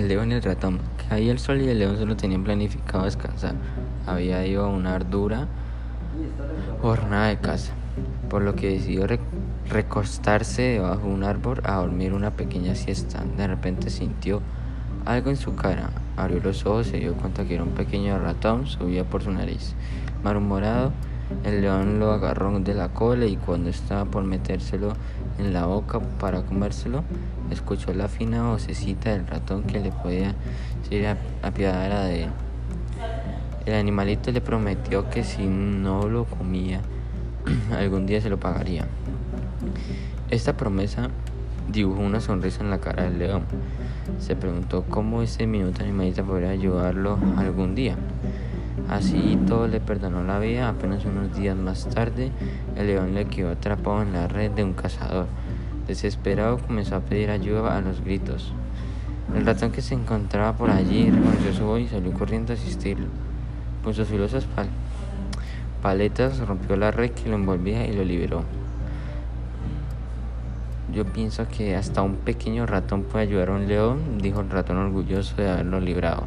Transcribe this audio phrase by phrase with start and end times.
[0.00, 0.80] león y el ratón.
[1.08, 3.54] Caía el sol y el león solo tenían planificado descansar.
[4.06, 5.48] Había ido a una ardura
[6.80, 7.72] jornada de caza,
[8.28, 9.06] por lo que decidió
[9.68, 13.22] recostarse debajo de un árbol a dormir una pequeña siesta.
[13.36, 14.42] De repente sintió
[15.04, 15.90] algo en su cara.
[16.16, 19.30] Abrió los ojos y se dio cuenta que era un pequeño ratón subía por su
[19.30, 19.74] nariz.
[20.22, 20.92] Malhumorado,
[21.44, 24.94] el león lo agarró de la cola y cuando estaba por metérselo
[25.38, 27.04] en la boca para comérselo,
[27.50, 30.34] escuchó la fina vocecita del ratón que le podía
[30.88, 32.30] ser apiadara de él.
[33.66, 36.80] El animalito le prometió que si no lo comía,
[37.76, 38.86] algún día se lo pagaría.
[40.30, 41.10] Esta promesa
[41.70, 43.44] dibujó una sonrisa en la cara del león.
[44.18, 47.96] Se preguntó cómo ese minuto animalista podría ayudarlo algún día.
[48.88, 50.68] Así todo le perdonó la vida.
[50.68, 52.30] Apenas unos días más tarde,
[52.76, 55.26] el león le quedó atrapado en la red de un cazador.
[55.86, 58.52] Desesperado comenzó a pedir ayuda a los gritos.
[59.34, 63.06] El ratón que se encontraba por allí reconoció su voz y salió corriendo a asistirlo.
[63.82, 64.46] Con sus filosas
[65.80, 68.44] paletas rompió la red que lo envolvía y lo liberó.
[70.92, 74.76] Yo pienso que hasta un pequeño ratón puede ayudar a un león, dijo el ratón
[74.76, 76.24] orgulloso de haberlo librado.